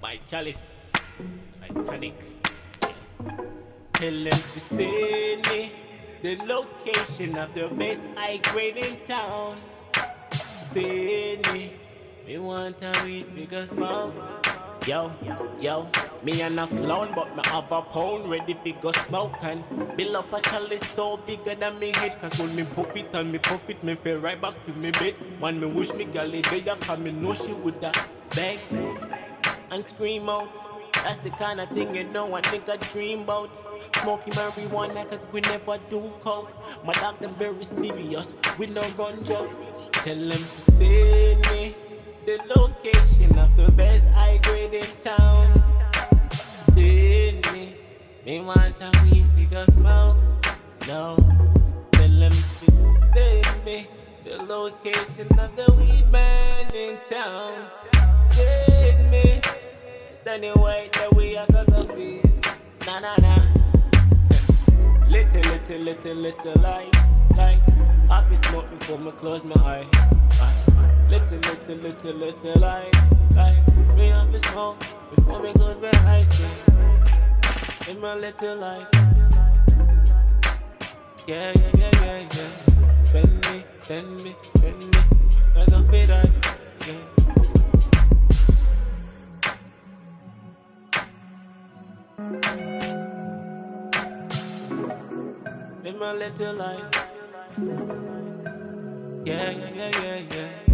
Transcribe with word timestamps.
My 0.00 0.20
chalice, 0.28 0.90
Titanic. 1.60 2.14
Tell 3.94 4.12
them 4.12 4.30
to 4.30 4.60
send 4.60 5.48
me 5.50 5.72
the 6.22 6.36
location 6.46 7.36
of 7.36 7.52
the 7.54 7.66
best 7.68 8.00
high 8.14 8.36
grade 8.36 8.76
in 8.76 9.00
town. 9.06 9.58
Send 10.62 11.52
me, 11.52 11.72
me 12.26 12.38
want 12.38 12.80
a 12.82 12.92
weed 13.04 13.34
because 13.34 13.70
smoke. 13.70 14.37
Yo, 14.88 15.12
yo, 15.60 15.86
me 16.24 16.40
and 16.40 16.58
a 16.58 16.66
clown, 16.66 17.12
but 17.14 17.36
me 17.36 17.42
have 17.44 17.70
a 17.70 17.82
pound 17.82 18.26
ready 18.30 18.54
fi 18.54 18.70
go 18.80 18.90
smoke 18.90 19.34
and 19.42 19.62
build 19.98 20.16
up 20.16 20.32
a 20.32 20.40
chalice 20.40 20.80
so 20.94 21.18
bigger 21.26 21.54
than 21.54 21.78
me 21.78 21.92
head. 21.96 22.18
Cause 22.22 22.38
when 22.38 22.56
me 22.56 22.64
puff 22.64 22.96
it 22.96 23.12
and 23.12 23.30
me 23.30 23.38
puff 23.38 23.68
it, 23.68 23.84
me 23.84 23.96
feel 23.96 24.16
right 24.16 24.40
back 24.40 24.54
to 24.64 24.72
me 24.72 24.90
bed. 24.92 25.14
Man, 25.42 25.60
me 25.60 25.66
wish 25.66 25.92
me 25.92 26.06
gal 26.06 26.32
it 26.32 26.48
there, 26.48 26.74
cause 26.76 26.98
me 26.98 27.12
know 27.12 27.34
she 27.34 27.52
would 27.52 27.84
have 27.84 28.10
beg 28.34 28.58
and 29.70 29.84
scream 29.84 30.26
out. 30.30 30.48
That's 31.04 31.18
the 31.18 31.32
kind 31.32 31.60
of 31.60 31.68
thing 31.68 31.94
you 31.94 32.04
know 32.04 32.34
I 32.34 32.40
think 32.40 32.66
I 32.70 32.78
dream 32.78 33.24
about. 33.24 33.50
Smoking 33.96 34.32
marijuana 34.32 35.06
cause 35.10 35.20
we 35.32 35.42
never 35.42 35.76
do 35.90 36.10
coke. 36.24 36.50
My 36.82 36.94
doctor 36.94 37.28
very 37.28 37.62
serious, 37.62 38.32
we 38.58 38.68
no 38.68 38.88
run 38.96 39.22
joke. 39.22 39.50
Tell 39.92 40.16
them 40.16 40.30
to 40.30 40.72
send 40.78 41.50
me 41.50 41.76
the 42.24 42.38
location 42.56 43.38
me 48.28 48.40
want 48.40 48.74
a 48.82 48.90
weed 49.04 49.24
figure 49.34 49.64
smoke. 49.72 50.18
No, 50.86 51.16
tell 51.92 52.10
them 52.10 52.36
to 52.60 52.66
send 53.14 53.64
me 53.64 53.86
the 54.22 54.36
location 54.42 55.28
of 55.38 55.56
the 55.56 55.72
weed 55.72 56.06
man 56.12 56.70
in 56.74 56.98
town. 57.08 57.70
Send 58.20 59.10
me. 59.10 59.40
Anyway, 60.26 60.90
that 60.92 61.16
we 61.16 61.38
are 61.38 61.46
gonna 61.46 61.84
be. 61.94 62.20
Na 62.84 62.98
na 62.98 63.16
na. 63.16 63.34
Little, 65.08 65.40
little, 65.50 65.78
little, 65.78 66.14
little 66.14 66.60
light, 66.60 66.94
light. 67.34 67.62
I 68.10 68.28
be 68.28 68.36
smoke 68.36 68.68
before 68.78 68.98
me 68.98 69.10
close 69.12 69.42
my 69.42 69.54
eye. 69.54 69.86
Little, 71.08 71.38
little, 71.38 71.76
little, 71.76 72.12
little 72.12 72.60
light, 72.60 72.94
light. 73.34 73.62
Me 73.96 74.12
I 74.12 74.26
feel 74.30 74.42
smoke 74.52 74.84
before 75.16 75.42
me 75.42 75.52
close 75.54 75.78
my 75.78 75.90
eyes. 76.04 76.27
In 77.88 78.00
my 78.02 78.14
little 78.14 78.56
life. 78.56 78.86
Yeah, 81.26 81.52
yeah, 81.56 81.70
yeah, 81.78 81.90
yeah, 82.04 82.18
yeah. 82.34 82.50
Send 83.04 83.32
me, 83.46 83.64
send 83.82 84.22
me, 84.22 84.36
send 84.60 84.78
me. 84.78 85.00
Like 85.56 85.68
a 85.68 85.82
fit 85.90 86.10
eye. 86.10 86.30
Yeah. 86.86 87.18
in 95.84 95.98
my 95.98 96.12
little 96.12 96.54
life. 96.54 96.84
Yeah, 99.24 99.50
yeah, 99.50 99.70
yeah, 99.74 99.90
yeah, 100.02 100.20
yeah. 100.34 100.67